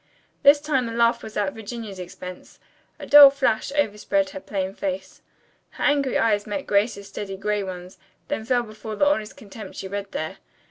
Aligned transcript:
This 0.41 0.59
time 0.59 0.87
the 0.87 0.93
laugh 0.93 1.21
was 1.21 1.37
at 1.37 1.53
Virginia's 1.53 1.99
expense. 1.99 2.59
A 2.97 3.05
dull 3.05 3.29
flush 3.29 3.71
overspread 3.73 4.31
her 4.31 4.39
plain 4.39 4.73
face. 4.73 5.21
Her 5.77 5.83
angry 5.83 6.17
eyes 6.17 6.47
met 6.47 6.65
Grace's 6.65 7.07
steady 7.07 7.37
gray 7.37 7.61
ones, 7.61 7.99
then 8.27 8.43
fell 8.43 8.63
before 8.63 8.95
the 8.95 9.05
honest 9.05 9.37
contempt 9.37 9.75
she 9.75 9.87
read 9.87 10.11
there. 10.11 10.37